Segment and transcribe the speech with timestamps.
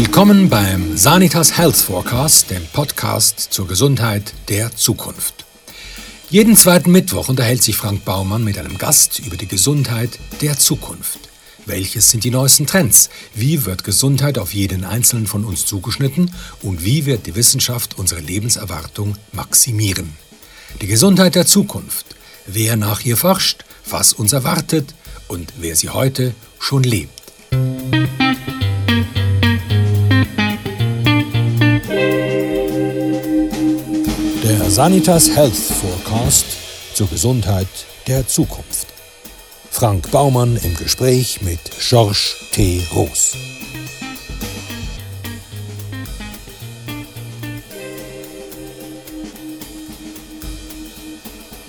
[0.00, 5.44] Willkommen beim Sanitas Health Forecast, dem Podcast zur Gesundheit der Zukunft.
[6.30, 10.10] Jeden zweiten Mittwoch unterhält sich Frank Baumann mit einem Gast über die Gesundheit
[10.40, 11.18] der Zukunft.
[11.66, 13.10] Welches sind die neuesten Trends?
[13.34, 16.30] Wie wird Gesundheit auf jeden Einzelnen von uns zugeschnitten?
[16.62, 20.14] Und wie wird die Wissenschaft unsere Lebenserwartung maximieren?
[20.80, 22.06] Die Gesundheit der Zukunft.
[22.46, 24.94] Wer nach ihr forscht, was uns erwartet
[25.26, 27.18] und wer sie heute schon lebt.
[34.78, 36.44] Sanitas Health Forecast
[36.94, 37.66] zur Gesundheit
[38.06, 38.86] der Zukunft.
[39.72, 42.80] Frank Baumann im Gespräch mit Georges T.
[42.94, 43.32] Roos.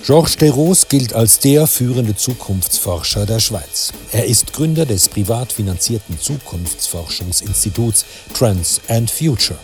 [0.06, 3.92] Georges Teros gilt als der führende Zukunftsforscher der Schweiz.
[4.12, 8.04] Er ist Gründer des privat finanzierten Zukunftsforschungsinstituts
[8.34, 9.58] Trends and Future.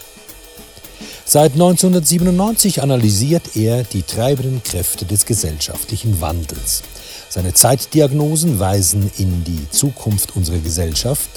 [1.28, 6.84] Seit 1997 analysiert er die treibenden Kräfte des gesellschaftlichen Wandels.
[7.28, 11.28] Seine Zeitdiagnosen weisen in die Zukunft unserer Gesellschaft,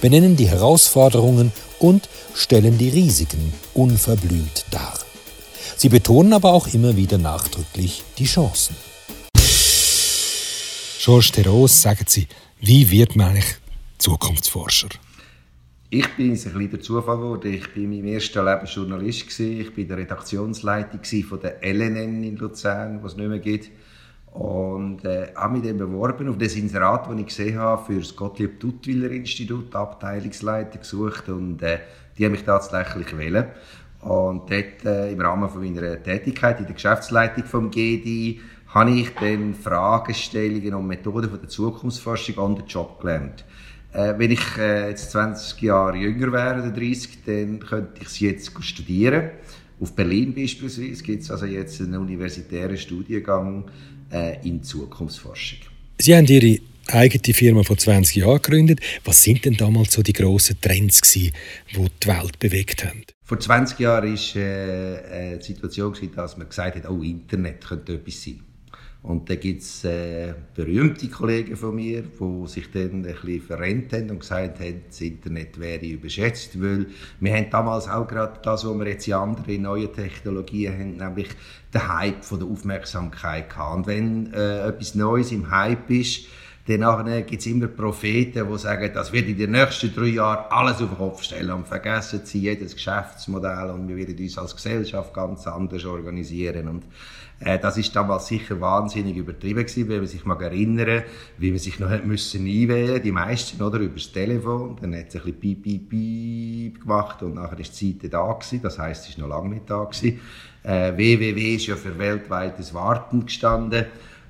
[0.00, 4.98] benennen die Herausforderungen und stellen die Risiken unverblümt dar.
[5.76, 8.74] Sie betonen aber auch immer wieder nachdrücklich die Chancen.
[11.04, 12.28] Georges Theros, sagen Sie,
[12.60, 13.56] wie wird man eigentlich
[13.98, 14.88] Zukunftsforscher?
[15.96, 17.54] Ich bin ein bisschen der Zufall geworden.
[17.54, 19.38] Ich bin in meinem ersten Leben Journalist.
[19.38, 23.70] Ich bin der Redaktionsleiter von der LNN in Luzern, was es nicht mehr gibt.
[24.32, 28.16] Und äh, habe mich dann beworben auf das Inserat, das ich gesehen habe, für das
[28.16, 31.78] Gottlieb Duttwiller Institut, Abteilungsleiter gesucht und äh,
[32.18, 33.46] die haben mich tatsächlich wählen.
[34.00, 39.14] Und dort, äh, im Rahmen von meiner Tätigkeit in der Geschäftsleitung vom GDI, habe ich
[39.14, 43.44] dann Fragestellungen und Methoden von der Zukunftsforschung an den Job gelernt.
[43.94, 48.26] Äh, wenn ich äh, jetzt 20 Jahre jünger wäre oder 30, dann könnte ich sie
[48.26, 49.30] jetzt studieren.
[49.80, 53.64] Auf Berlin beispielsweise gibt es also jetzt einen universitären Studiengang
[54.12, 55.60] äh, in Zukunftsforschung.
[55.98, 56.58] Sie haben Ihre
[56.88, 58.80] eigene Firma vor 20 Jahren gegründet.
[59.04, 61.32] Was sind denn damals so die grossen Trends gewesen,
[61.72, 63.04] die die Welt bewegt haben?
[63.24, 67.94] Vor 20 Jahren war äh, äh, die Situation, dass man gesagt hat, oh, Internet könnte
[67.94, 68.40] etwas sein.
[69.04, 73.92] Und da gibt es äh, berühmte Kollegen von mir, die sich dann ein bisschen verrennt
[73.92, 76.86] haben und gesagt haben, das Internet wäre überschätzt, weil
[77.20, 81.28] wir haben damals auch gerade das, was wir jetzt in anderen neuen Technologien haben, nämlich
[81.74, 83.76] den Hype von der Aufmerksamkeit gehabt.
[83.76, 86.26] Und wenn äh, etwas Neues im Hype ist,
[86.66, 90.80] dann gibt es immer Propheten, die sagen, das wird in den nächsten drei Jahren alles
[90.80, 95.12] auf den Kopf stellen und vergessen sie jedes Geschäftsmodell und wir werden uns als Gesellschaft
[95.12, 96.68] ganz anders organisieren.
[96.68, 96.84] Und
[97.40, 101.02] äh, das ist damals sicher wahnsinnig übertrieben gewesen, wenn man sich mal erinnern,
[101.36, 105.08] wie man sich noch hat müssen einwählen, die meisten oder über das Telefon, dann hat
[105.08, 108.78] es ein bisschen piep, piep, piep gemacht und nachher ist die Zeit da gewesen, das
[108.78, 110.18] heißt, es ist noch lange nicht da gewesen.
[110.62, 113.84] Äh, www ist ja für weltweites Warten gestanden.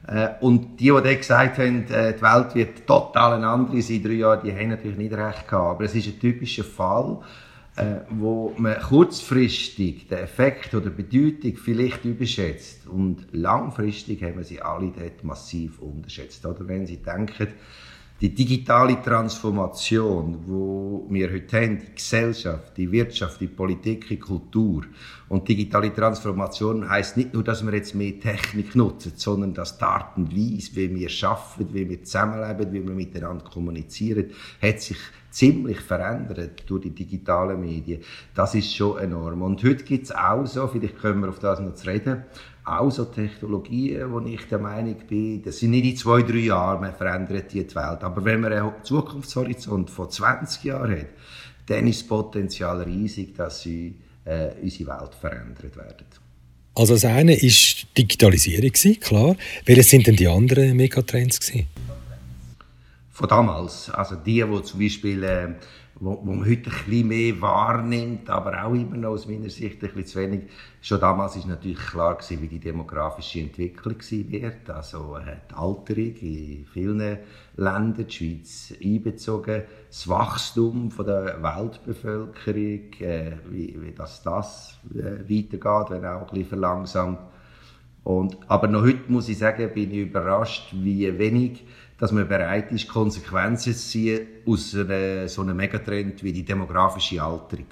[0.07, 4.03] Äh, und die, die dann gesagt haben, äh, die Welt wird total eine andere sein,
[4.03, 5.77] drei Jahre, die haben natürlich nicht recht gehabt.
[5.77, 7.19] Aber es ist ein typischer Fall,
[7.77, 14.45] äh, wo man kurzfristig den Effekt oder die Bedeutung vielleicht überschätzt und langfristig haben wir
[14.45, 16.45] sie alle dort massiv unterschätzt.
[16.47, 17.49] Oder wenn Sie denken,
[18.25, 24.85] die digitale Transformation, wo wir heute haben, die Gesellschaft, die Wirtschaft, die Politik, die Kultur.
[25.29, 29.85] Und digitale Transformation heißt nicht nur, dass wir jetzt mehr Technik nutzen, sondern dass die
[29.85, 34.31] Art und Weise, wie wir schaffen, wie wir zusammenleben, wie wir miteinander kommunizieren,
[34.63, 34.97] hat sich
[35.35, 38.01] ziemlich verändert durch die digitalen Medien.
[38.35, 39.43] Das ist schon enorm.
[39.43, 42.23] Und heute gibt es auch so, vielleicht können wir auf das noch zu reden,
[42.65, 46.81] auch so Technologien, wo ich der Meinung bin, das sind nicht in zwei, drei Jahren,
[46.81, 48.03] man verändert die Welt.
[48.03, 51.07] Aber wenn man einen Zukunftshorizont von 20 Jahren hat,
[51.67, 56.07] dann ist das Potenzial riesig, dass sie, äh, unsere Welt verändert werden.
[56.77, 59.37] Also das eine war Digitalisierung, klar.
[59.65, 61.53] Welche sind denn die anderen Megatrends?
[63.15, 63.91] Von damals.
[63.91, 65.55] Also die, die zum Beispiel äh,
[66.01, 69.83] wo, wo man heute ein bisschen mehr wahrnimmt, aber auch immer noch aus meiner Sicht
[69.85, 70.43] ein bisschen zu wenig.
[70.81, 74.69] Schon damals ist natürlich klar gewesen, wie die demografische Entwicklung sein wird.
[74.69, 77.19] Also äh, die Alterung in vielen
[77.57, 85.21] Ländern, die Schweiz einbezogen, das Wachstum von der Weltbevölkerung, äh, wie, wie das, das äh,
[85.21, 87.21] weitergeht, wenn auch ein bisschen verlangsamt.
[88.03, 91.65] Und, aber noch heute muss ich sagen, bin ich überrascht, wie wenig
[92.05, 97.23] dass man bereit ist, Konsequenzen zu ziehen aus einer, so einem Megatrend wie die demografische
[97.23, 97.65] Alterung.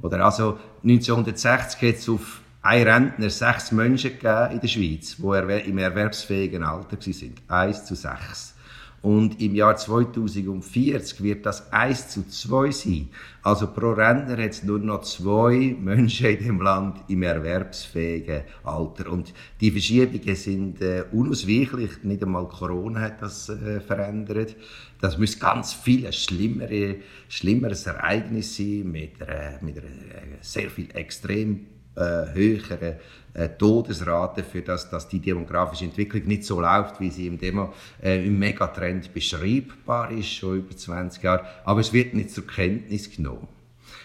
[0.00, 5.68] Oder also 1960 hat es auf ein Rentner sechs Menschen gegeben in der Schweiz, die
[5.68, 7.34] im erwerbsfähigen Alter waren.
[7.48, 8.54] Eins zu sechs.
[9.02, 13.08] Und im Jahr 2040 wird das 1 zu 2 sein.
[13.42, 19.12] Also pro Rentner hat es nur noch zwei Menschen in dem Land im erwerbsfähigen Alter.
[19.12, 22.02] Und die Verschiebungen sind äh, unausweichlich.
[22.02, 24.56] Nicht einmal Corona hat das äh, verändert.
[25.00, 26.96] Das muss ganz viel schlimmere,
[27.28, 31.66] schlimmeres Ereignis sein mit einer, mit einer äh, sehr viel extrem
[31.96, 33.00] äh, höhere
[33.34, 37.72] äh, Todesrate, für das, dass die demografische Entwicklung nicht so läuft, wie sie im, Demo,
[38.02, 41.44] äh, im Megatrend beschreibbar ist, schon über 20 Jahre.
[41.64, 43.48] Aber es wird nicht zur Kenntnis genommen.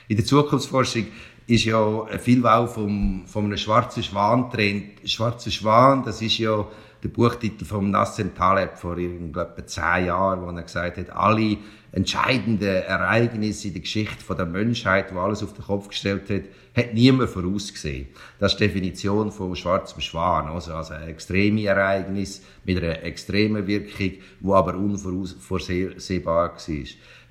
[0.07, 1.07] In der Zukunftsforschung
[1.47, 5.09] ist ja viel auch vom, vom einem schwarzen Schwan trennt.
[5.09, 6.65] Schwarzer Schwan, das ist ja
[7.03, 11.57] der Buchtitel von Nassim Taleb vor etwa zehn Jahren, wo er gesagt hat, alle
[11.91, 16.43] entscheidenden Ereignisse in der Geschichte der Menschheit, wo alles auf den Kopf gestellt hat,
[16.75, 18.07] hat niemand vorausgesehen.
[18.39, 23.67] Das ist die Definition von schwarzem Schwan, also, also ein extremes Ereignis mit einer extremen
[23.67, 26.57] Wirkung, wo aber unvorhersehbar war.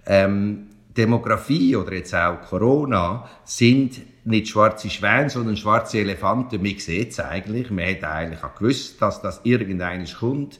[0.06, 6.62] Ähm, Demografie oder jetzt auch Corona sind nicht schwarze Schwäne, sondern schwarze Elefanten.
[6.62, 7.70] Man sieht es eigentlich.
[7.70, 10.58] Man hätte eigentlich auch gewusst, dass das irgendeines kommt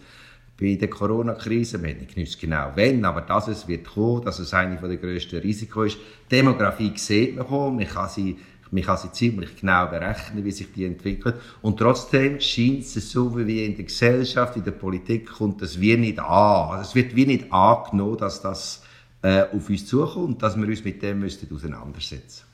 [0.58, 1.82] bei der Corona-Krise.
[1.82, 5.40] Wir nicht gewusst genau wann, aber dass es wird kommen, dass es eine der grössten
[5.40, 5.98] Risiken ist.
[6.30, 7.76] Demografie sieht man kommen.
[7.76, 8.36] Man kann sie
[8.72, 11.34] man kann sie ziemlich genau berechnen, wie sich die entwickelt.
[11.60, 15.96] Und trotzdem scheint es so, wie in der Gesellschaft, in der Politik, kommt das wie
[15.96, 16.70] nicht an.
[16.70, 18.82] Also es wird wie nicht angenommen, dass das
[19.22, 22.44] äh, auf uns zukommt, dass wir uns mit dem müssten auseinandersetzen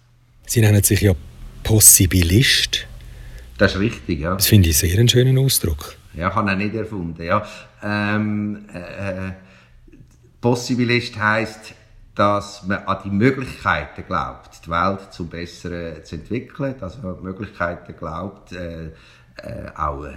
[0.46, 1.12] Sie nennen sich ja
[1.64, 2.86] Possibilist.
[3.58, 4.34] Das ist richtig, ja.
[4.34, 5.96] Das finde ich sehr einen schönen Ausdruck.
[6.14, 7.44] Ja, habe ich nicht erfunden, ja.
[7.82, 9.32] Ähm, äh,
[10.40, 11.74] Possibilist heisst,
[12.14, 17.18] dass man an die Möglichkeiten glaubt, die Welt zum Besseren zu entwickeln, dass man an
[17.18, 18.90] die Möglichkeiten glaubt, äh, äh,
[19.76, 20.14] auch äh,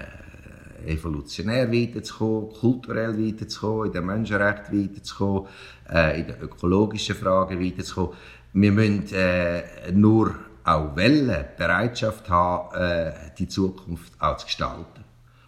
[0.85, 5.47] evolutionär weiterzukommen, kulturell weiterzukommen, in den Menschenrechten weiterzukommen,
[5.89, 8.15] äh, in den ökologischen Fragen weiterzukommen.
[8.53, 15.03] Wir müssen äh, nur auch Wellen, Bereitschaft haben, äh, die Zukunft auch zu gestalten.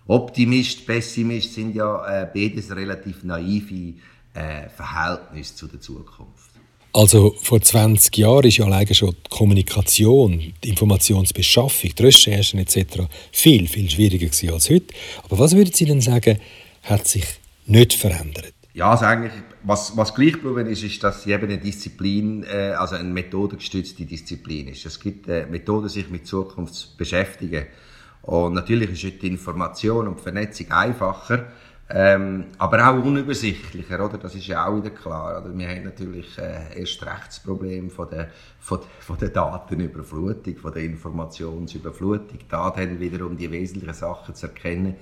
[0.08, 3.96] Optimist, Pessimist sind ja äh, beides relativ naive
[4.34, 6.51] äh, Verhältnisse zu der Zukunft.
[6.94, 13.04] Also vor 20 Jahren ist ja alleine schon die Kommunikation, die Informationsbeschaffung, die Recherchen etc.
[13.32, 14.94] viel, viel schwieriger gewesen als heute.
[15.24, 16.40] Aber was würden Sie denn sagen,
[16.84, 17.26] hat sich
[17.66, 18.54] nicht verändert?
[18.74, 19.34] Ja, also eigentlich,
[19.64, 24.06] was, was gleich geblieben ist, ist, dass sie eben eine Disziplin, äh, also eine methodengestützte
[24.06, 24.86] Disziplin ist.
[24.86, 27.66] Es gibt äh, Methoden, sich mit Zukunft zu beschäftigen.
[28.22, 31.48] Und natürlich ist heute die Information und die Vernetzung einfacher,
[31.94, 34.18] ähm, aber auch unübersichtlicher, oder?
[34.18, 35.42] Das ist ja auch wieder klar.
[35.42, 35.58] Oder?
[35.58, 38.30] Wir haben natürlich äh, erst recht das Problem von der,
[38.60, 42.40] von, von der Datenüberflutung, von der Informationsüberflutung.
[42.48, 44.96] Da dann wiederum die wesentlichen Sachen zu erkennen,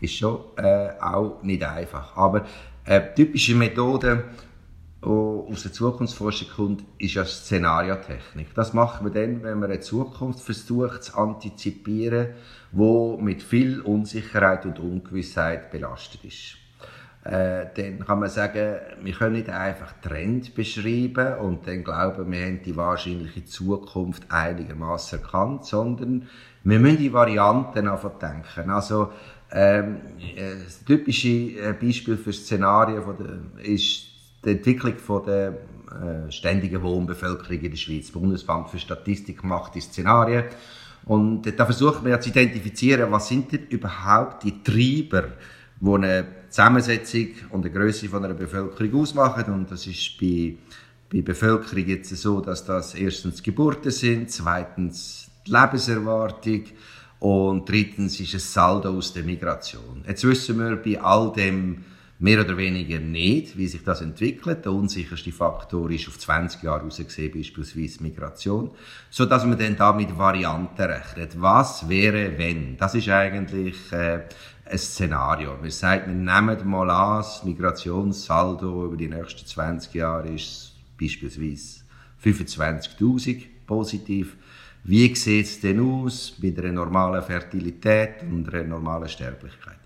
[0.00, 2.14] ist schon äh, auch nicht einfach.
[2.14, 2.44] Aber
[2.84, 4.24] äh, typische Methode,
[5.04, 8.54] die aus der Zukunftsforschung kommt, ist ja Szenariotechnik.
[8.54, 12.28] Das machen wir dann, wenn man eine Zukunft versucht zu antizipieren,
[12.72, 16.56] wo mit viel Unsicherheit und Ungewissheit belastet ist.
[17.24, 22.44] Äh, dann kann man sagen, wir können nicht einfach Trend beschreiben und dann glauben, wir
[22.44, 26.28] haben die wahrscheinliche Zukunft einigermaßen erkannt, sondern
[26.64, 28.70] wir müssen die Varianten einfach denken.
[28.70, 29.10] Also
[29.50, 30.00] ähm,
[30.36, 33.02] äh, das typische äh, Beispiel für Szenarien
[33.62, 34.13] ist
[34.44, 38.06] die Entwicklung von der äh, ständigen Wohnbevölkerung in der Schweiz.
[38.06, 40.44] Das Bundesbank für Statistik macht die Szenarien.
[41.06, 45.28] Und da versucht man ja zu identifizieren, was sind denn überhaupt die Treiber,
[45.80, 49.52] die eine Zusammensetzung und die Größe von einer Bevölkerung ausmachen.
[49.52, 50.56] Und das ist bei,
[51.12, 56.62] bei Bevölkerung jetzt so, dass das erstens Geburten sind, zweitens die Lebenserwartung,
[57.20, 60.04] und drittens ist es Saldo aus der Migration.
[60.06, 61.84] Jetzt wissen wir bei all dem
[62.24, 64.64] mehr oder weniger nicht, wie sich das entwickelt.
[64.64, 68.70] Der unsicherste Faktor ist auf 20 Jahre rausgesehen, beispielsweise Migration,
[69.10, 71.38] so dass man dann da mit Varianten rechnet.
[71.38, 72.78] Was wäre, wenn?
[72.78, 74.22] Das ist eigentlich äh,
[74.64, 75.58] ein Szenario.
[75.60, 81.82] Man sagt, wir nehmen mal an, das Migrationssaldo über die nächsten 20 Jahre ist beispielsweise
[82.24, 84.38] 25.000 positiv.
[84.82, 89.83] Wie sieht es denn aus mit einer normalen Fertilität und einer normalen Sterblichkeit?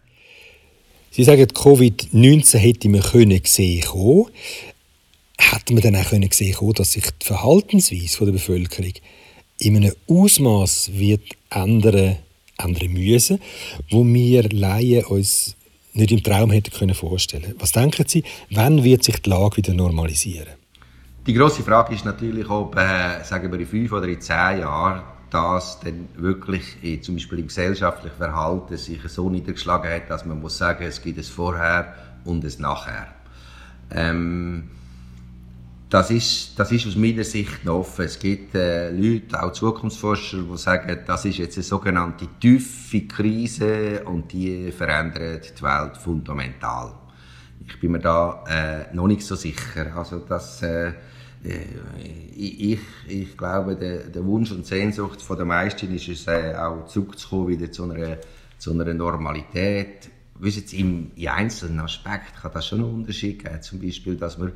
[1.10, 4.26] Sie sagen, Covid-19 hätte man können sehen können.
[5.38, 8.92] Hätte man dann auch können sehen können, dass sich die Verhaltensweise der Bevölkerung
[9.60, 12.16] in einem Ausmaß wird ändern,
[12.58, 13.40] ändern müssen,
[13.90, 15.56] wo wir Laien uns
[15.94, 17.54] nicht im Traum hätten können vorstellen.
[17.58, 20.48] Was denken Sie, wann wird sich die Lage wieder normalisieren?
[21.26, 25.02] Die grosse Frage ist natürlich, ob, äh, sagen wir, in fünf oder in zehn Jahren
[25.30, 30.40] das dann wirklich in, zum Beispiel im gesellschaftlichen Verhalten sich so niedergeschlagen hat, dass man
[30.40, 31.94] muss sagen, es gibt es vorher
[32.24, 33.08] und es nachher.
[33.90, 34.70] Ähm,
[35.90, 38.04] das ist, das ist aus meiner Sicht noch offen.
[38.04, 44.02] Es gibt äh, Leute, auch Zukunftsforscher, die sagen, das ist jetzt eine sogenannte tiefe Krise
[44.04, 46.92] und die verändert die Welt fundamental.
[47.66, 49.96] Ich bin mir da äh, noch nicht so sicher.
[49.96, 50.92] Also das, äh,
[51.44, 57.48] ich, ich glaube, der, der Wunsch und Sehnsucht der meisten ist es, äh, auch zurückzukommen
[57.48, 58.18] wieder zu einer,
[58.58, 60.10] zu einer Normalität.
[60.40, 63.60] Jetzt im, in einzelnen Aspekten kann das schon einen Unterschied geben.
[63.60, 64.52] Zum Beispiel, dass wir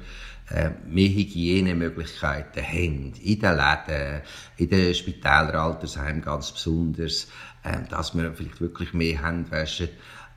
[0.51, 3.13] äh, mehr Hygienemöglichkeiten haben.
[3.23, 4.23] In den Läden,
[4.57, 7.27] in den Spitälern, Altersheimen ganz besonders.
[7.65, 9.89] Äh, dass wir vielleicht wirklich mehr Hände waschen.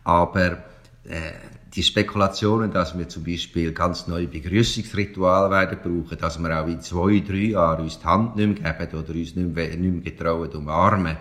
[0.04, 0.64] Aber
[1.06, 1.32] äh,
[1.76, 6.82] die Spekulationen, dass wir zum Beispiel ganz neue Begrüßungsrituale werden brauchen, dass wir auch in
[6.82, 10.02] zwei, drei Jahren uns die Hand nicht mehr geben oder uns nicht mehr, nicht mehr
[10.02, 11.18] getrauen umarmen,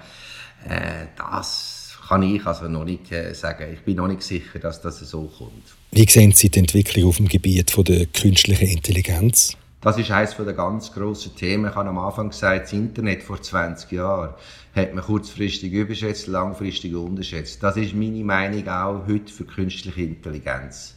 [0.69, 3.73] äh, das kann ich also noch nicht äh, sagen.
[3.73, 5.75] Ich bin noch nicht sicher, dass das so kommt.
[5.91, 9.57] Wie sehen Sie die Entwicklung auf dem Gebiet von der künstlichen Intelligenz?
[9.85, 11.69] Das ist eines der ganz grossen Themen.
[11.69, 14.33] Ich habe am Anfang gesagt, das Internet vor 20 Jahren
[14.75, 17.63] hat man kurzfristig überschätzt, langfristig unterschätzt.
[17.63, 20.95] Das ist meine Meinung auch heute für künstliche Intelligenz.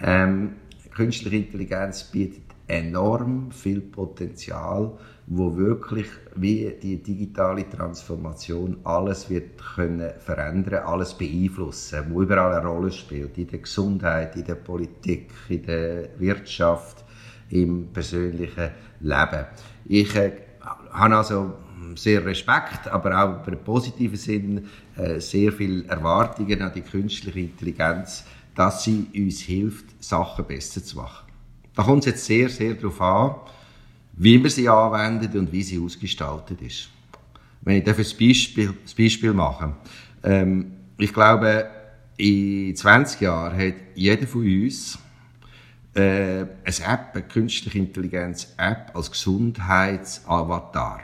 [0.00, 0.56] Ähm,
[0.96, 4.98] künstliche Intelligenz bietet enorm viel Potenzial,
[5.28, 12.66] wo wirklich wie die digitale Transformation alles wird können verändern, alles beeinflussen, wo überall eine
[12.66, 17.04] Rolle spielt, in der Gesundheit, in der Politik, in der Wirtschaft,
[17.50, 19.46] im persönlichen Leben.
[19.86, 20.32] Ich äh,
[20.92, 21.54] habe also
[21.94, 28.24] sehr Respekt, aber auch im positiven Sinn äh, sehr viele Erwartungen an die künstliche Intelligenz,
[28.54, 31.26] dass sie uns hilft, Sachen besser zu machen.
[31.74, 33.34] Da kommt es jetzt sehr, sehr darauf an,
[34.14, 36.90] wie man sie anwendet und wie sie ausgestaltet ist.
[37.60, 39.74] Wenn ich dafür das Beispiel, das Beispiel mache,
[40.24, 41.70] ähm, ich glaube,
[42.16, 44.98] in 20 Jahren hat jeder von uns
[45.98, 51.00] äh, eine App, eine künstliche Intelligenz-App als Gesundheitsavatar,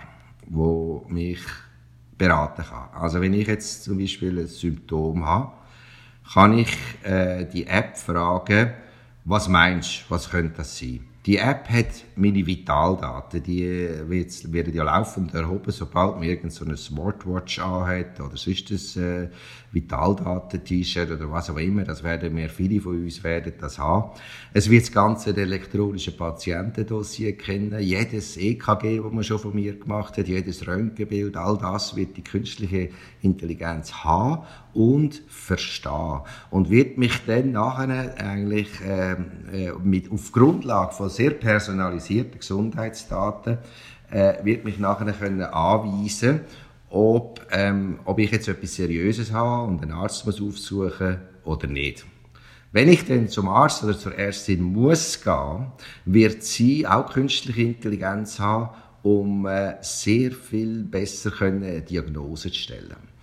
[0.46, 1.40] wo mich
[2.16, 2.88] beraten kann.
[2.94, 5.52] Also wenn ich jetzt zum Beispiel ein Symptom habe,
[6.32, 8.72] kann ich äh, die App fragen,
[9.24, 11.00] was meinst du, was könnte das sein?
[11.26, 16.76] Die App hat meine Vitaldaten, die werden ja laufend erhoben, sobald man irgend so eine
[16.76, 19.28] Smartwatch anhat oder sonst ein äh,
[19.72, 24.10] Vitaldaten-T-Shirt oder was auch immer, das werden mehr viele von uns werden das haben.
[24.52, 30.18] Es wird das ganze elektronische Patientendossier kennen, jedes EKG, das man schon von mir gemacht
[30.18, 32.90] hat, jedes Röntgenbild, all das wird die künstliche
[33.22, 40.92] Intelligenz haben und verstehen und wird mich dann nachher eigentlich ähm, äh, mit auf Grundlage
[40.92, 43.58] von sehr personalisierten Gesundheitsdaten
[44.10, 46.40] äh, wird mich nachher können anweisen
[46.94, 52.06] ob, ähm, ob ich jetzt etwas Seriöses habe und einen Arzt muss aufsuchen oder nicht.
[52.70, 55.72] Wenn ich dann zum Arzt oder zur Ärztin muss gehen,
[56.04, 58.70] wird sie auch künstliche Intelligenz haben,
[59.02, 63.13] um äh, sehr viel besser können Diagnosen zu stellen.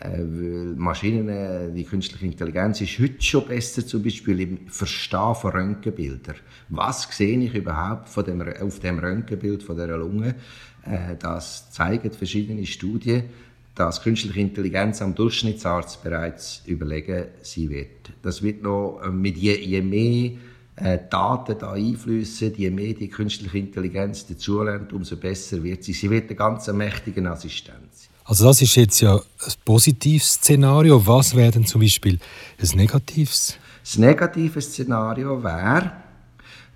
[0.00, 5.34] Äh, weil Maschinen, äh, die künstliche Intelligenz ist heute schon besser, zum Beispiel im Verstehen
[5.34, 6.36] von Röntgenbildern.
[6.70, 10.36] Was sehe ich überhaupt von dem, auf dem Röntgenbild von der Lunge?
[10.86, 13.24] Äh, das zeigen verschiedene Studien,
[13.74, 18.10] dass künstliche Intelligenz am Durchschnittsarzt bereits überlegen sie wird.
[18.22, 20.32] Das wird noch mit je, je mehr
[21.10, 25.92] Daten da einflüssen, je mehr die künstliche Intelligenz dazulernt, umso besser wird sie.
[25.92, 28.09] Sie wird eine ganz mächtige Assistenz.
[28.30, 31.04] Also das ist jetzt ja ein positives Szenario.
[31.04, 32.20] Was wäre denn zum Beispiel
[32.62, 33.58] ein negatives?
[33.82, 35.90] Das negative Szenario wäre,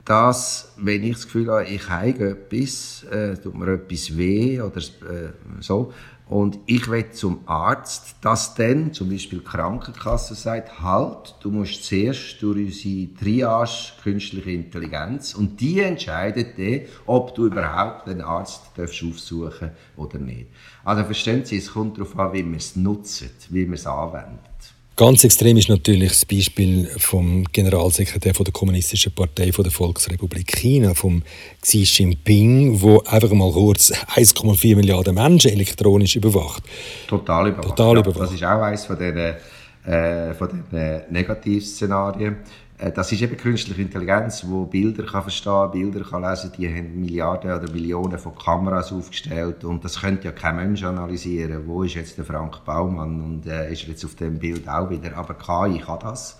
[0.05, 4.79] dass, wenn ich das Gefühl habe, ich habe etwas, äh, tut mir etwas weh oder
[4.79, 5.31] äh,
[5.61, 5.93] so,
[6.27, 11.85] und ich will zum Arzt, dass dann zum Beispiel die Krankenkasse sagt, halt, du musst
[11.85, 18.63] zuerst durch unsere Triage künstliche Intelligenz und die entscheidet dann, ob du überhaupt einen Arzt
[18.77, 20.47] darfst aufsuchen oder nicht.
[20.83, 24.54] Also verstehen Sie, es kommt darauf an, wie man es nutzt, wie man es anwendet.
[24.97, 30.47] Ganz extrem ist natürlich das Beispiel vom Generalsekretär von der Kommunistischen Partei von der Volksrepublik
[30.47, 31.25] China, vom
[31.61, 36.63] Xi Jinping, wo einfach mal kurz 1,4 Milliarden Menschen elektronisch überwacht.
[37.09, 37.77] Total überwacht.
[37.77, 38.17] Total überwacht.
[38.17, 42.37] Ja, das ist auch eines von den, äh, von den Negativszenarien.
[42.85, 46.53] Äh, das ist eben künstliche Intelligenz, die Bilder kann verstehen, Bilder kann lesen.
[46.57, 51.67] Die haben Milliarden oder Millionen von Kameras aufgestellt und das könnte ja kein Mensch analysieren.
[51.67, 54.91] Wo ist jetzt der Frank Baumann und äh, ist er jetzt auf dem Bild auch
[54.91, 55.17] wieder?
[55.17, 56.39] Aber KI kann das.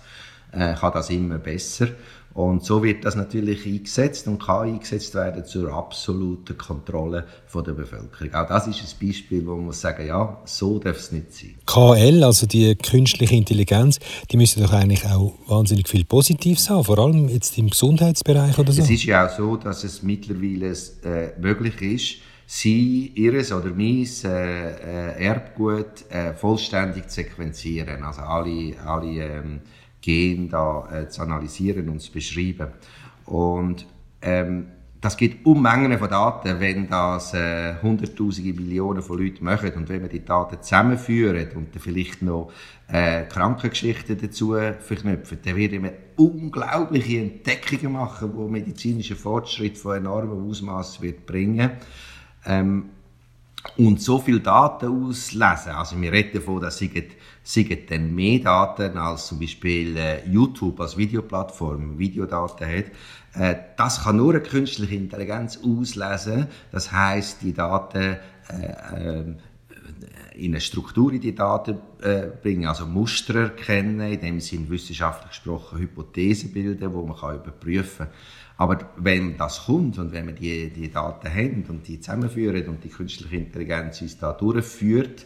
[0.51, 1.87] äh, kann das immer besser.
[2.35, 7.71] Und so wird das natürlich eingesetzt und kann eingesetzt werden zur absoluten Kontrolle von der
[7.71, 8.33] Bevölkerung.
[8.33, 11.55] Auch das ist ein Beispiel, wo man muss sagen, ja, so darf es nicht sein.
[11.65, 13.99] KL, also die künstliche Intelligenz,
[14.29, 18.73] die müsste doch eigentlich auch wahnsinnig viel Positives haben, vor allem jetzt im Gesundheitsbereich oder
[18.73, 18.81] so.
[18.81, 20.75] Es ist ja auch so, dass es mittlerweile
[21.05, 22.15] äh, möglich ist,
[22.45, 28.03] sie, ihres oder mein äh, äh, Erbgut äh, vollständig zu sequenzieren.
[28.03, 29.61] Also alle, alle ähm,
[30.05, 32.67] Gen da äh, zu analysieren und zu beschreiben.
[33.25, 33.87] Und
[34.21, 34.67] ähm,
[35.01, 40.01] das gibt Unmengen von Daten, wenn das äh, hunderttausende Millionen von Leuten machen und wenn
[40.01, 42.51] wir die Daten zusammenführen und dann vielleicht noch
[42.87, 50.49] äh, Krankengeschichten dazu verknüpfen, dann werden wir unglaubliche Entdeckungen machen, wo medizinischer Fortschritt von enormem
[50.49, 51.71] Ausmaß wird bringen.
[52.45, 52.89] Ähm,
[53.77, 55.71] und so viel Daten auslesen.
[55.73, 60.97] Also wir reden davon, dass sie dann mehr Daten als zum Beispiel äh, YouTube als
[60.97, 62.85] Videoplattform Videodaten hat.
[63.33, 66.47] Äh, das kann nur eine künstliche Intelligenz auslesen.
[66.71, 68.17] Das heißt, die Daten
[68.49, 69.35] äh, äh,
[70.35, 75.29] in eine Struktur in die Daten äh, bringen, also Muster erkennen, in dem Sinn wissenschaftlich
[75.29, 78.15] gesprochen Hypothesen bilden, wo man kann überprüfen kann.
[78.57, 82.83] Aber wenn das kommt und wenn wir die, die Daten haben und die zusammenführen und
[82.83, 85.25] die künstliche Intelligenz uns da durchführt,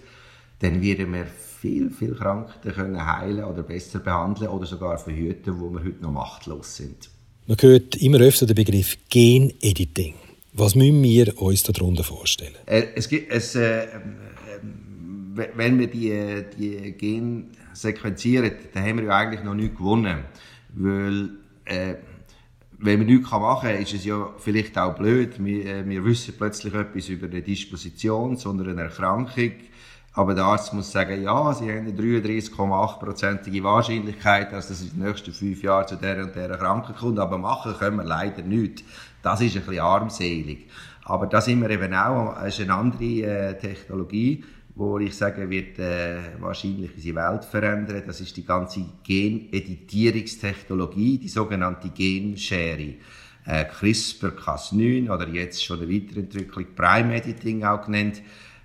[0.60, 5.70] dann werden wir viel, viel Krankheiten können heilen oder besser behandeln oder sogar verhüten, wo
[5.70, 7.10] wir heute noch machtlos sind.
[7.48, 10.16] Man hört immer öfter den Begriff Genediting.
[10.54, 12.54] Was müssen wir uns darunter vorstellen?
[12.66, 13.88] Äh, es gibt, es, äh, äh,
[15.56, 20.26] wenn wir die, die Gene sequenzieren, dann haben wir ja eigentlich noch nichts gewonnen.
[20.76, 21.30] Weil,
[21.66, 21.96] äh,
[22.82, 25.44] wenn man nichts machen kann, ist es ja vielleicht auch blöd.
[25.44, 29.52] Wir, äh, wir wissen plötzlich etwas über eine Disposition, sondern eine Erkrankung
[30.14, 35.08] aber der Arzt muss sagen, ja, Sie haben eine 33,8-prozentige Wahrscheinlichkeit, dass das in den
[35.08, 37.20] nächsten fünf Jahren zu der und der Krankheit kommt.
[37.20, 38.84] Aber machen können wir leider nichts.
[39.22, 40.68] Das ist ein bisschen armselig.
[41.06, 44.44] Aber da sind wir eben auch, es ist eine andere äh, Technologie,
[44.80, 48.02] wo ich sage, wird äh, wahrscheinlich unsere Welt verändern.
[48.08, 52.94] Das ist die ganze Geneditierungstechnologie, die sogenannte Genschere.
[53.46, 58.22] Äh, CRISPR-Cas9 oder jetzt schon eine Weiterentwicklung Prime Editing auch genannt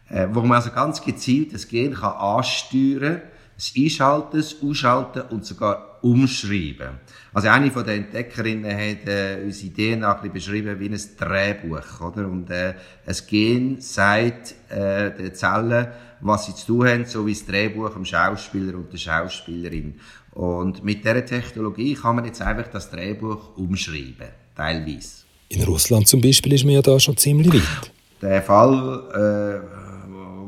[0.08, 3.22] äh, wo man also ganz gezielt das Gen kann ansteuern,
[3.56, 6.98] es einschalten, es ausschalten und sogar umschreiben.
[7.32, 12.28] Also eine von den Entdeckerinnen hat äh, unsere DNA ein beschrieben wie ein Drehbuch, oder?
[12.28, 12.74] Und äh,
[13.06, 15.88] ein Gen sagt äh, den Zellen,
[16.20, 19.94] was sie zu tun haben, so wie das Drehbuch dem Schauspieler und der Schauspielerin.
[20.32, 25.24] Und mit dieser Technologie kann man jetzt einfach das Drehbuch umschreiben, teilweise.
[25.48, 27.92] In Russland zum Beispiel ist man ja da schon ziemlich weit.
[28.20, 29.53] Der Fall äh,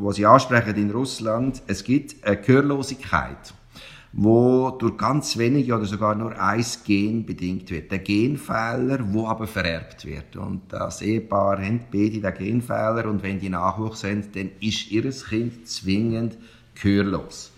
[0.07, 3.53] wo Sie ansprechen in Russland, es gibt eine Gehörlosigkeit,
[4.13, 7.91] wo durch ganz wenige oder sogar nur ein Gen bedingt wird.
[7.91, 10.37] Der Genfehler, wo aber vererbt wird.
[10.37, 15.11] Und das Ehepaar hat beide den Genfehler und wenn die Nachwuchs haben, dann ist ihr
[15.11, 16.39] Kind zwingend
[16.81, 17.51] gehörlos.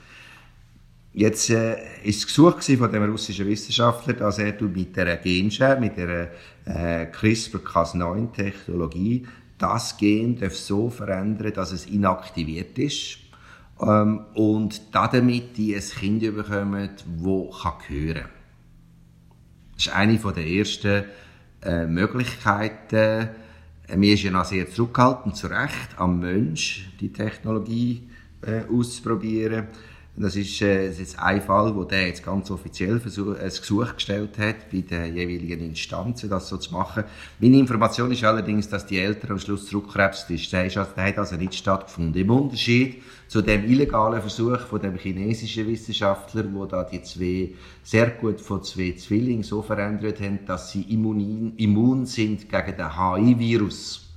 [1.13, 5.99] Jetzt äh, ist es Gesuch von dem russischen Wissenschaftler, dass er mit der Genschere, mit
[5.99, 6.31] der
[6.65, 9.27] äh, CRISPR-Cas9-Technologie
[9.59, 13.19] das Gen darf so verändern, dass es inaktiviert ist
[13.81, 18.31] ähm, und damit die ein Kind bekommen, das kann hören kann.
[19.75, 21.05] Das ist eine der ersten
[21.63, 23.29] äh, Möglichkeiten.
[23.97, 28.09] Mir ist ja noch sehr zurückhaltend, zu Recht, am Mensch die Technologie
[28.43, 29.69] äh, auszuprobieren.
[30.21, 33.95] Das ist, äh, das ist ein Fall, wo der jetzt ganz offiziell versuch, ein Gesuch
[33.95, 37.05] gestellt hat, bei den jeweiligen Instanzen, das so zu machen.
[37.39, 40.53] Meine Information ist allerdings, dass die Eltern am Schluss zurückkrebst ist.
[40.53, 42.21] Der, ist also, der hat also nicht stattgefunden.
[42.21, 47.55] Im Unterschied zu dem illegalen Versuch von dem chinesischen Wissenschaftler, wo da die zwei
[47.85, 52.99] sehr gut von zwei Zwillingen so verändert haben, dass sie immun, immun sind gegen den
[52.99, 54.09] HIV-Virus.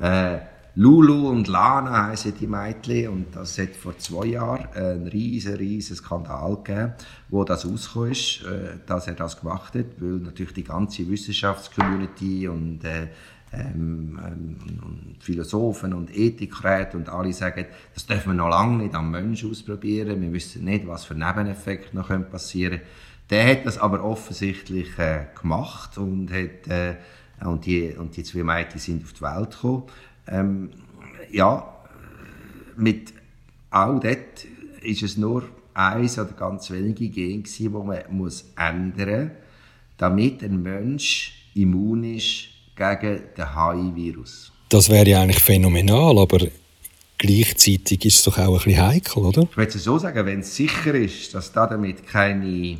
[0.00, 0.38] Äh,
[0.78, 5.96] Lulu und Lana heißen die Mädchen und das hat vor zwei Jahren einen riesen, riesen
[5.96, 6.92] Skandal gegeben,
[7.30, 12.46] wo das rausgekommen ist, äh, dass er das gemacht hat, weil natürlich die ganze Wissenschaftscommunity
[12.48, 13.08] und äh,
[13.54, 18.94] ähm, ähm, und Philosophen und Ethikräte und alle sagen, das dürfen wir noch lange nicht
[18.94, 22.90] am Menschen ausprobieren, wir wissen nicht, was für Nebeneffekte noch passieren können.
[23.30, 26.96] Der hat das aber offensichtlich äh, gemacht und, hat, äh,
[27.44, 29.84] und, die, und die zwei Mädchen sind auf die Welt gekommen
[30.28, 30.70] ähm,
[31.30, 31.76] ja,
[32.76, 33.12] mit
[33.70, 34.46] all dort
[34.82, 39.30] ist es nur eins oder ganz wenige Gene die man muss ändern muss,
[39.98, 44.52] damit ein Mensch immun ist gegen den HIV-Virus.
[44.68, 46.46] Das wäre ja eigentlich phänomenal, aber
[47.18, 49.42] gleichzeitig ist es doch auch ein bisschen heikel, oder?
[49.42, 52.78] Ich würde so sagen, wenn es sicher ist, dass damit keine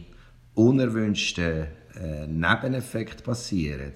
[0.55, 3.93] unerwünschten äh, Nebeneffekte passieren,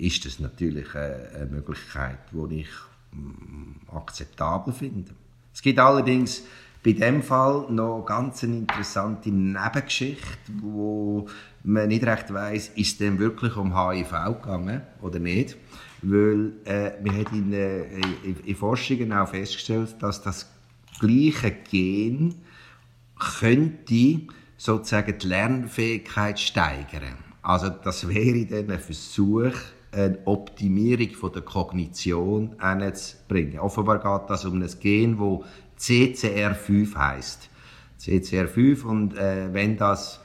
[0.00, 2.68] ist das natürlich eine, Möglichkeit, die ich
[3.12, 5.10] mm, akzeptabel finde.
[5.52, 6.42] Es gibt allerdings
[6.82, 10.26] bei dem Fall noch ganz eine interessante Nebengeschichte,
[10.62, 11.28] wo
[11.62, 14.10] man nicht recht weiß, ist es denn wirklich um HIV
[14.40, 15.56] gegangen oder nicht.
[16.02, 17.84] Weil äh, wir haben in, äh,
[18.46, 20.48] in Forschungen auch festgestellt, dass das
[20.98, 22.36] gleiche Gen
[23.18, 24.20] könnte
[24.56, 27.18] sozusagen die Lernfähigkeit steigern.
[27.42, 29.52] Also das wäre dann ein Versuch,
[29.92, 32.56] eine Optimierung der Kognition
[32.94, 33.58] zu bringen.
[33.58, 37.48] Offenbar geht das um ein Gen, das CCR5 heißt.
[38.00, 40.20] CCR5 und äh, wenn das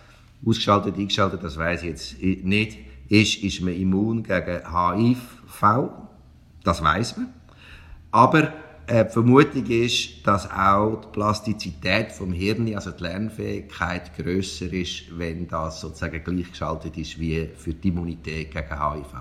[0.46, 2.78] ausgeschaltet, eingeschaltet, das weiß ich jetzt nicht,
[3.10, 5.90] ist, ist man immun gegen HIV.
[6.64, 7.34] Das weiß man.
[8.12, 8.54] Aber
[8.88, 15.18] äh, die Vermutung ist, dass auch die Plastizität vom Hirn, also die Lernfähigkeit, größer ist,
[15.18, 19.14] wenn das sozusagen gleichgeschaltet ist wie für die Immunität gegen HIV.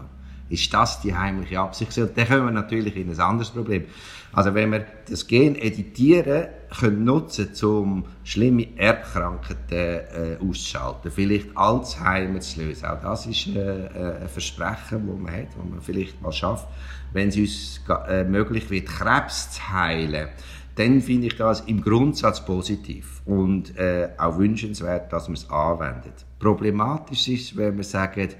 [0.54, 1.96] Ist das die heimliche Absicht?
[1.98, 3.84] Und dann kommen wir natürlich in ein anderes Problem.
[4.32, 6.46] Also wenn wir das Gen editieren
[6.78, 13.86] können nutzen, um schlimme Erbkrankheiten äh, auszuschalten, vielleicht Alzheimer zu lösen, auch das ist äh,
[13.86, 16.66] äh ein Versprechen, das man hat, das man vielleicht mal schafft,
[17.12, 20.28] wenn es uns äh, möglich wird, Krebs zu heilen,
[20.76, 26.26] dann finde ich das im Grundsatz positiv und äh, auch wünschenswert, dass man es anwendet.
[26.40, 28.36] Problematisch ist, wenn man sagt,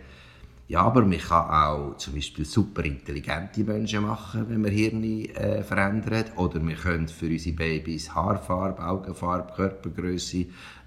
[0.67, 5.63] ja, aber man kann auch zum Beispiel super intelligente Menschen machen, wenn man Hirne äh,
[5.63, 6.33] verändert.
[6.37, 10.47] Oder wir können für unsere Babys Haarfarbe, Augenfarbe, Körpergröße,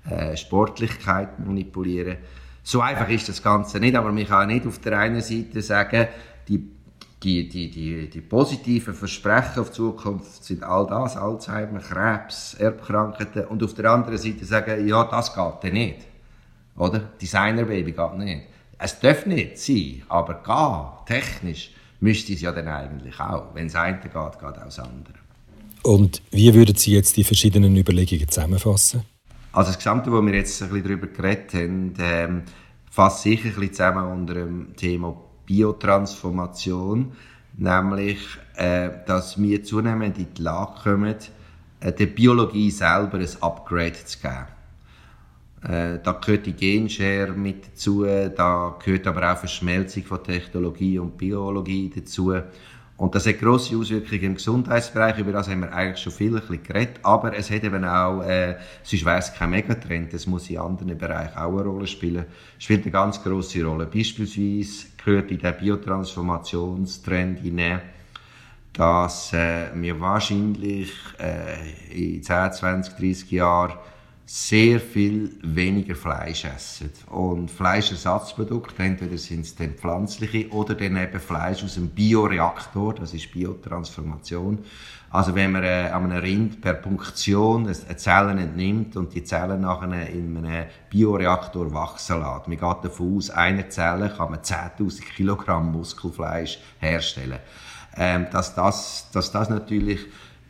[0.09, 2.17] äh, Sportlichkeit manipulieren.
[2.63, 6.07] So einfach ist das Ganze nicht, aber man kann nicht auf der einen Seite sagen,
[6.47, 6.71] die,
[7.21, 13.45] die, die, die, die positiven Versprechen auf die Zukunft sind all das, Alzheimer, Krebs, Erbkrankheiten,
[13.45, 16.07] und auf der anderen Seite sagen, ja, das geht nicht.
[16.75, 16.99] Oder?
[17.21, 18.56] Designerbaby geht nicht.
[18.79, 23.53] Es darf nicht sein, aber gehen, technisch, müsste es ja dann eigentlich auch.
[23.55, 25.15] Wenn es eine geht, geht auch das andere.
[25.83, 29.03] Und wie würden Sie jetzt die verschiedenen Überlegungen zusammenfassen?
[29.51, 32.43] Also das Gesamte, wo wir jetzt ein bisschen darüber geredet haben, ähm,
[32.91, 37.13] fasst sicher ein bisschen zusammen unter dem Thema Biotransformation,
[37.57, 38.19] nämlich,
[38.55, 41.15] äh, dass wir zunehmend in die Lage kommen,
[41.79, 44.56] äh, der Biologie selber ein Upgrade zu geben.
[45.63, 51.17] Äh, da gehört die Genshare mit dazu, da gehört aber auch Verschmelzung von Technologie und
[51.17, 52.33] Biologie dazu.
[52.97, 56.99] Und das hat grosse Auswirkungen im Gesundheitsbereich, über das haben wir eigentlich schon viel geredet,
[57.03, 60.97] aber es hat eben auch, äh, sonst wäre es kein Megatrend, es muss in anderen
[60.97, 62.25] Bereichen auch eine Rolle spielen.
[62.57, 63.85] Es spielt eine ganz grosse Rolle.
[63.85, 67.81] Beispielsweise gehört in den Biotransformationstrend hinein,
[68.73, 73.73] dass äh, wir wahrscheinlich äh, in 10, 20, 30 Jahren
[74.29, 76.91] sehr viel weniger Fleisch essen.
[77.09, 83.13] Und Fleischersatzprodukte, entweder sind es dann pflanzliche oder dann eben Fleisch aus einem Bioreaktor, das
[83.13, 84.59] ist Biotransformation.
[85.09, 90.09] Also wenn man äh, einem Rind per Punktion eine Zellen entnimmt und die Zellen nachher
[90.09, 92.49] in einem Bioreaktor wachsen lässt.
[92.49, 97.39] Man geht davon aus, eine Zelle kann man 10.000 Kilogramm Muskelfleisch herstellen.
[97.95, 100.05] Ähm, dass, das, dass das natürlich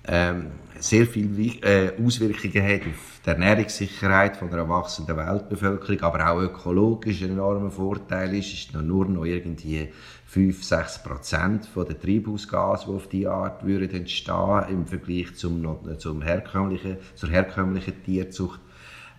[0.08, 0.48] ähm,
[0.80, 7.24] sehr viele äh, Auswirkungen hat auf die Ernährungssicherheit von einer wachsenden Weltbevölkerung, aber auch ökologisch
[7.24, 9.90] ein enormer Vorteil ist, ist noch nur noch irgendwie
[10.34, 16.98] 5-6 Prozent der Treibhausgase, die auf diese Art würden entstehen im Vergleich zum, zum herkömmlichen,
[17.16, 18.62] zur herkömmlichen Tierzucht.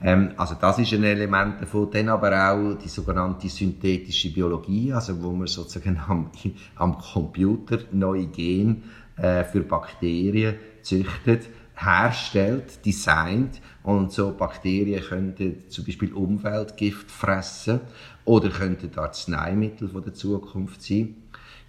[0.01, 1.91] Ähm, also das ist ein Element davon.
[1.91, 6.31] Dann aber auch die sogenannte synthetische Biologie, also wo man sozusagen am,
[6.77, 8.77] am Computer neue Gene
[9.17, 17.81] äh, für Bakterien züchtet, herstellt, designt und so Bakterien könnten zum Beispiel Umweltgift fressen
[18.25, 21.15] oder könnten Arzneimittel von der Zukunft sein.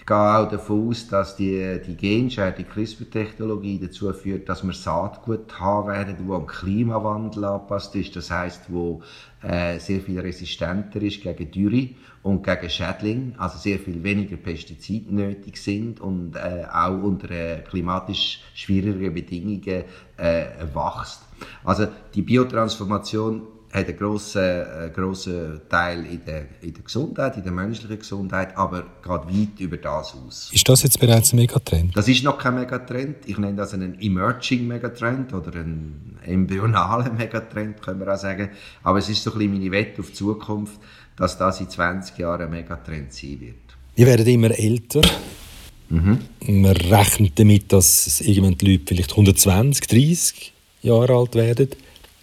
[0.09, 5.59] Gehe auch davon aus, dass die, die Genschere, die CRISPR-Technologie dazu führt, dass wir Saatgut
[5.59, 8.15] haben werden, wo am Klimawandel angepasst ist.
[8.15, 9.03] Das heißt, wo
[9.43, 11.89] äh, sehr viel resistenter ist gegen Dürre
[12.23, 17.59] und gegen Schädling, also sehr viel weniger Pestizide nötig sind und äh, auch unter äh,
[17.59, 19.83] klimatisch schwierigeren Bedingungen
[20.17, 21.21] äh, wächst.
[21.63, 27.43] Also die Biotransformation hat einen grossen, äh, grossen Teil in der, in der Gesundheit, in
[27.43, 30.49] der menschlichen Gesundheit, aber geht weit über das aus.
[30.51, 31.95] Ist das jetzt bereits ein Megatrend?
[31.95, 33.17] Das ist noch kein Megatrend.
[33.27, 38.49] Ich nenne das einen Emerging Megatrend oder einen embryonalen Megatrend, können wir auch sagen.
[38.83, 40.79] Aber es ist so ein bisschen meine Wette auf die Zukunft,
[41.15, 43.55] dass das in 20 Jahren ein Megatrend sein wird.
[43.95, 45.01] Wir werden immer älter.
[45.89, 46.19] Mhm.
[46.47, 51.69] Man rechnet damit, dass irgendwann die Leute vielleicht 120, 30 Jahre alt werden.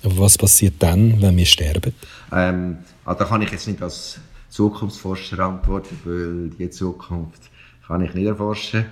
[0.08, 1.92] Was passiert dann, wenn wir sterben?
[2.32, 4.18] Ähm, Also, da kann ich jetzt nicht als
[4.50, 7.42] Zukunftsforscher antworten, weil die Zukunft
[7.86, 8.86] kann ich nicht erforschen.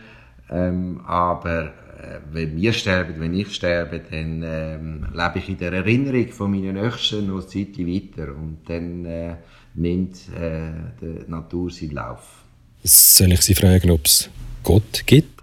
[0.50, 5.72] Ähm, aber äh, wenn wir sterben, wenn ich sterbe, dann ähm, lebe ich in der
[5.72, 9.34] Erinnerung von meinen Nächsten noch eine Zeit weiter und dann äh,
[9.74, 12.44] nimmt äh, die Natur seinen Lauf.
[12.82, 14.28] Soll ich Sie fragen, ob es
[14.62, 15.33] Gott gibt?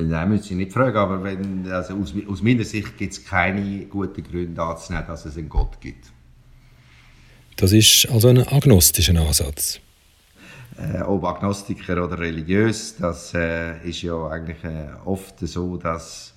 [0.00, 3.86] Nein, müssen Sie nicht fragen, aber wenn, also aus, aus meiner Sicht gibt es keine
[3.86, 6.12] guten Gründe anzunehmen, dass es einen Gott gibt.
[7.56, 9.80] Das ist also ein agnostischer Ansatz.
[10.78, 16.34] Äh, ob Agnostiker oder religiös, das äh, ist ja eigentlich äh, oft so, dass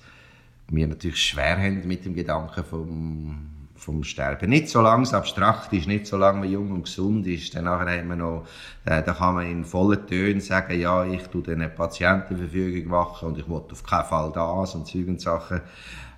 [0.68, 3.46] wir natürlich schwer haben mit dem Gedanken vom,
[3.82, 4.48] vom Sterben.
[4.48, 7.64] Nicht so lange es abstrakt ist, nicht so lange man jung und gesund ist, dann
[7.64, 8.46] nachher haben wir noch,
[8.84, 13.28] äh, da kann man in vollen Tönen sagen, ja, ich tue den Patienten Verfügung machen
[13.28, 15.60] und ich will auf keinen Fall das und Zeug Sachen.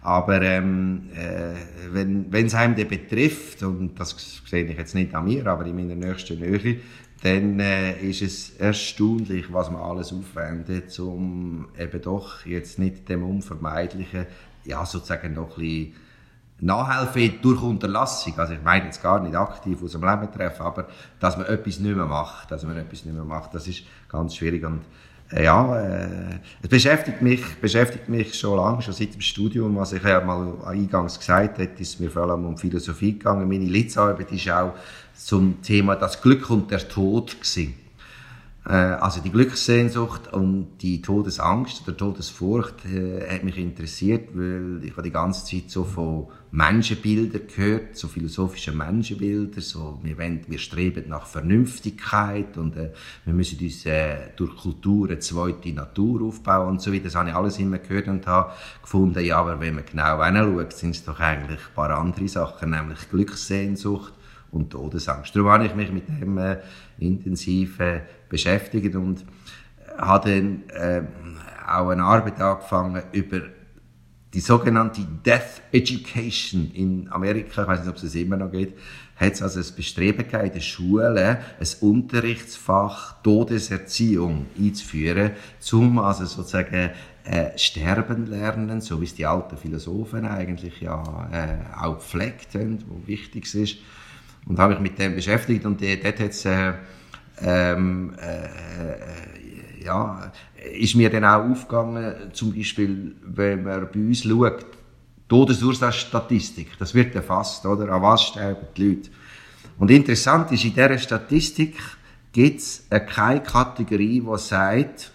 [0.03, 1.55] Aber ähm, äh,
[1.91, 5.95] wenn es einem betrifft, und das sehe ich jetzt nicht an mir, aber in meiner
[5.95, 6.81] nächsten Nähe,
[7.23, 13.23] dann äh, ist es erstaunlich, was man alles aufwendet, um eben doch jetzt nicht dem
[13.23, 14.27] Unvermeidlichen,
[14.67, 16.04] ja, sozusagen noch ein bisschen
[16.65, 18.39] Nachhelfen durch Unterlassung.
[18.39, 20.87] Also ich meine jetzt gar nicht aktiv aus dem Leben treffen, aber
[21.21, 24.35] dass man etwas nicht mehr macht, dass man etwas nicht mehr macht, das ist ganz
[24.35, 24.81] schwierig und
[25.31, 29.77] äh, ja, äh, es beschäftigt mich, beschäftigt mich schon lange, schon seit dem Studium.
[29.77, 33.49] Was ich ja mal eingangs gesagt habe, ist mir vor allem um Philosophie gegangen.
[33.49, 34.75] Meine Litzarbeit ist auch
[35.15, 37.75] zum Thema das Glück und der Tod gewesen.
[38.67, 44.93] Äh, also die Glückssehnsucht und die Todesangst oder Todesfurcht äh, hat mich interessiert, weil ich
[44.93, 50.61] habe die ganze Zeit so von Menschenbildern gehört, so philosophische Menschenbilder, so wir, wollen, wir
[50.61, 52.93] streben nach Vernünftigkeit und äh,
[53.25, 57.05] wir müssen uns äh, durch Kultur eine zweite Natur aufbauen und so weiter.
[57.05, 60.73] Das habe ich alles immer gehört und habe gefunden, ja, aber wenn man genau hinschaut,
[60.75, 64.13] sind es doch eigentlich ein paar andere Sachen, nämlich Glückssehnsucht
[64.53, 65.35] und Todesangst.
[65.35, 66.59] Darum habe ich mich mit dem äh,
[67.01, 71.03] intensiv äh, beschäftigt und äh, habe dann äh,
[71.67, 73.41] auch eine Arbeit angefangen über
[74.35, 78.75] die sogenannte Death Education in Amerika, ich weiß nicht, ob es immer noch geht,
[79.17, 85.33] hat es also ein Bestreben gegeben, in der Schule ein Unterrichtsfach Todeserziehung einzuführen,
[85.73, 86.91] um also sozusagen
[87.25, 92.85] äh, sterben lernen, so wie es die alten Philosophen eigentlich ja äh, auch gepflegt haben,
[92.89, 93.77] wo wichtig ist.
[94.47, 96.73] Und habe mich mit dem beschäftigt und dort hat es äh,
[97.41, 100.33] ähm, äh, ja,
[100.73, 104.67] ist mir dann auch aufgegangen, zum Beispiel, wenn man bei uns schaut,
[105.29, 107.91] Todesursachenstatistik, das wird erfasst, oder?
[107.91, 109.11] An was sterben die Leute?
[109.79, 111.77] Und interessant ist, in dieser Statistik
[112.33, 115.13] gibt es keine Kategorie, die sagt,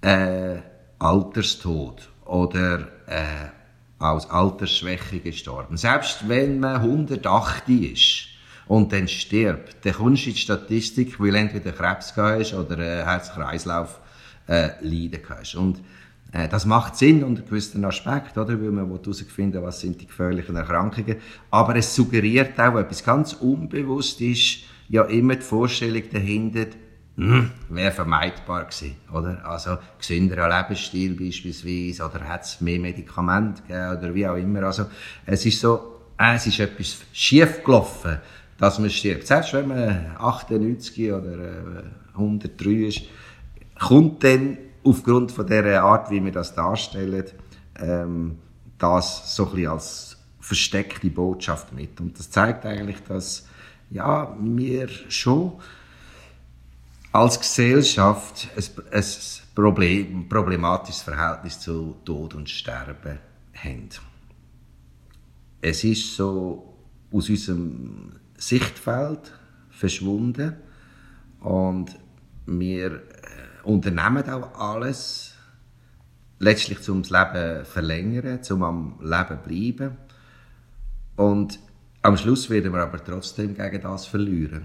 [0.00, 0.56] äh,
[0.98, 3.48] Alterstod oder äh,
[3.98, 5.76] aus Altersschwäche gestorben.
[5.76, 8.32] Selbst wenn man 108 ist,
[8.66, 13.04] und dann stirbt, dann kommst du in die Statistik, weil entweder Krebs hast oder äh,
[13.04, 14.00] Herz-Kreislauf
[14.52, 15.54] äh, leiden hast.
[15.54, 15.80] Und
[16.32, 18.60] äh, das macht Sinn unter gewissen Aspekt, oder?
[18.60, 21.16] weil man herausfinden was sind die gefährlichen Erkrankungen.
[21.50, 26.66] Aber es suggeriert auch etwas ganz unbewusst ist, ja immer die Vorstellung dahinter,
[27.16, 29.44] hm, wäre vermeidbar gewesen, oder?
[29.44, 34.62] Also, gesünderer Lebensstil beispielsweise, oder hat es mehr Medikamente gegeben, oder wie auch immer.
[34.62, 34.86] Also,
[35.26, 38.18] es ist so, äh, es ist etwas schief gelaufen
[38.62, 39.26] dass man stirbt.
[39.26, 41.82] Selbst wenn man 98 oder
[42.14, 43.02] 103 äh, ist,
[43.82, 47.24] kommt dann aufgrund von der Art, wie wir das darstellen,
[47.76, 48.38] ähm,
[48.78, 52.00] das so ein als versteckte Botschaft mit.
[52.00, 53.46] Und das zeigt eigentlich, dass
[53.90, 55.52] ja, wir schon
[57.12, 59.04] als Gesellschaft ein, ein
[59.54, 63.18] Problem, problematisches Verhältnis zu Tod und Sterben
[63.54, 63.88] haben.
[65.60, 66.74] Es ist so
[67.12, 69.32] aus unserem Sichtfeld
[69.70, 70.56] verschwunden
[71.40, 71.96] und
[72.46, 73.00] wir äh,
[73.64, 75.34] unternehmen auch alles
[76.38, 79.96] letztlich zum Leben verlängern, zum am Leben bleiben
[81.16, 81.58] und
[82.02, 84.64] am Schluss werden wir aber trotzdem gegen das verlieren.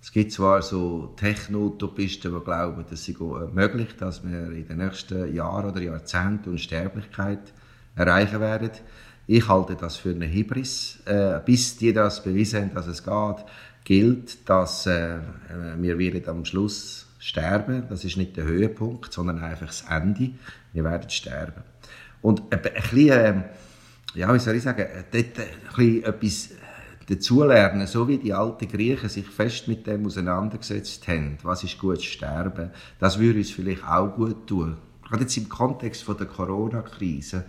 [0.00, 3.14] Es gibt zwar so Techno-Utopisten, die glauben, es sei
[3.52, 7.52] möglich, dass wir in den nächsten Jahren oder Jahrzehnten Unsterblichkeit
[7.94, 8.70] erreichen werden.
[9.26, 10.98] Ich halte das für eine Hybris.
[11.04, 13.44] Äh, bis die das bewiesen haben, dass es geht,
[13.84, 15.18] gilt, dass äh,
[15.78, 17.84] wir werden am Schluss sterben.
[17.88, 20.32] Das ist nicht der Höhepunkt, sondern einfach das Ende.
[20.72, 21.62] Wir werden sterben.
[22.20, 23.42] Und ein, bisschen, äh,
[24.14, 26.50] ja, wie soll ich sagen, dort ein bisschen etwas
[27.08, 31.38] dazulernen, so wie die alten Griechen sich fest mit dem auseinandergesetzt haben.
[31.42, 32.70] Was ist gut sterben?
[32.98, 34.76] Das würde uns vielleicht auch gut tun.
[35.08, 37.44] Gerade jetzt im Kontext von der Corona-Krise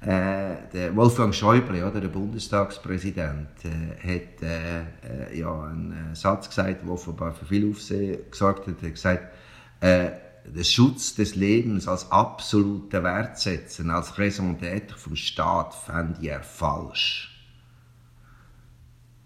[0.00, 6.84] Äh, der Wolfgang Schäuble, oder, der Bundestagspräsident, äh, hat äh, äh ja, einen Satz gesagt,
[6.84, 8.76] der offenbar für viel Aufsehen gesorgt hat.
[8.80, 9.34] Er hat gesagt,
[9.80, 10.10] äh,
[10.44, 16.42] den Schutz des Lebens als absoluten Wert setzen, als Raison d'être vom Staat, fände er
[16.42, 17.34] falsch.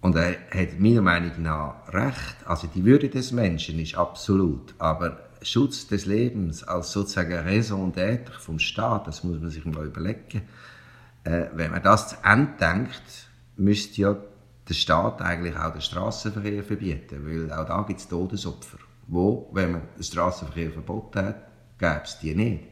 [0.01, 2.37] Und er hat meiner Meinung nach recht.
[2.47, 8.33] Also die Würde des Menschen ist absolut, aber Schutz des Lebens als sozusagen Raison d'être
[8.39, 10.43] vom Staat, das muss man sich mal überlegen.
[11.25, 14.17] Äh, wenn man das zu Ende denkt, müsste ja
[14.69, 18.79] der Staat eigentlich auch den Straßenverkehr verbieten, weil auch da gibt es Todesopfer.
[19.09, 22.65] Wo, wenn man den Straßenverkehr verboten hat, gäbe es die nicht.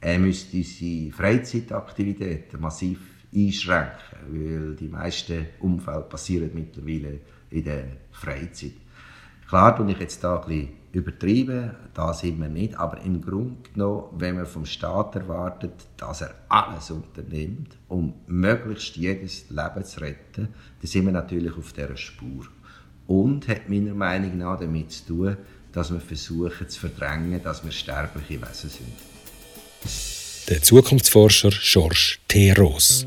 [0.00, 3.00] Er müsste seine Freizeitaktivitäten massiv
[3.34, 8.72] einschränken, weil die meisten Unfälle passieren mittlerweile in der Freizeit.
[9.50, 13.68] Klar tue ich jetzt da ein bisschen übertrieben, da sind wir nicht, aber im Grunde
[13.74, 20.00] genommen, wenn man vom Staat erwartet, dass er alles unternimmt, um möglichst jedes Leben zu
[20.00, 20.48] retten,
[20.80, 22.46] dann sind wir natürlich auf dieser Spur.
[23.06, 25.36] Und hat meiner Meinung nach damit zu tun,
[25.72, 29.10] dass wir versuchen zu verdrängen, dass wir sterbliche Wesen sind
[30.50, 32.52] der Zukunftsforscher Georges T.
[32.52, 33.06] Ross.